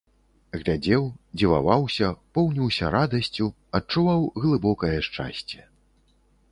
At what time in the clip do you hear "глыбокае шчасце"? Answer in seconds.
4.47-5.61